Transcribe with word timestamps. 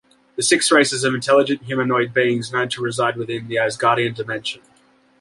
The 0.35 0.41
six 0.41 0.71
races 0.71 1.03
of 1.03 1.13
intelligent 1.13 1.61
humanoid 1.61 2.11
beings 2.11 2.51
known 2.51 2.69
to 2.69 2.81
reside 2.81 3.17
within 3.17 3.47
the 3.47 3.57
Asgardian 3.57 4.15
dimension. 4.15 4.63